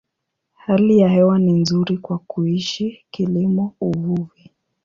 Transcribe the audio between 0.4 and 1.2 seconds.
Hali ya